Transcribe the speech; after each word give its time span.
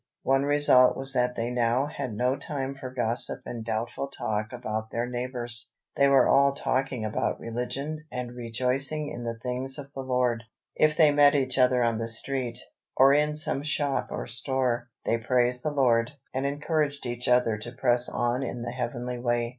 One 0.23 0.45
result 0.45 0.97
was 0.97 1.13
that 1.13 1.35
they 1.35 1.51
now 1.51 1.85
had 1.85 2.11
no 2.15 2.35
time 2.35 2.73
for 2.73 2.89
gossip 2.89 3.41
and 3.45 3.63
doubtful 3.63 4.07
talk 4.07 4.51
about 4.51 4.89
their 4.89 5.05
neighbours. 5.05 5.73
They 5.95 6.07
were 6.07 6.27
all 6.27 6.55
talking 6.55 7.05
about 7.05 7.39
religion 7.39 8.05
and 8.11 8.35
rejoicing 8.35 9.09
in 9.09 9.23
the 9.23 9.37
things 9.37 9.77
of 9.77 9.93
the 9.93 10.01
Lord. 10.01 10.43
If 10.75 10.97
they 10.97 11.11
met 11.11 11.35
each 11.35 11.59
other 11.59 11.83
on 11.83 11.99
the 11.99 12.07
street, 12.09 12.57
or 12.97 13.13
in 13.13 13.35
some 13.35 13.61
shop 13.61 14.07
or 14.09 14.25
store, 14.25 14.89
they 15.05 15.19
praised 15.19 15.61
the 15.61 15.69
Lord, 15.69 16.09
and 16.33 16.47
encouraged 16.47 17.05
each 17.05 17.27
other 17.27 17.59
to 17.59 17.71
press 17.71 18.09
on 18.09 18.41
in 18.41 18.63
the 18.63 18.71
heavenly 18.71 19.19
way. 19.19 19.49